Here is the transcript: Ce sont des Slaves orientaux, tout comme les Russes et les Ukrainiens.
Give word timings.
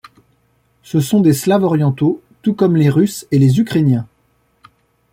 Ce 0.81 0.99
sont 0.99 1.19
des 1.19 1.31
Slaves 1.31 1.61
orientaux, 1.61 2.23
tout 2.41 2.55
comme 2.55 2.75
les 2.75 2.89
Russes 2.89 3.27
et 3.29 3.37
les 3.37 3.59
Ukrainiens. 3.59 4.07